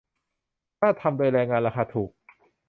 [0.79, 2.09] ถ้าทำโดยแรงงานราคาถูก?